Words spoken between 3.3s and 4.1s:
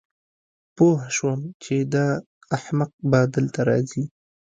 دلته راځي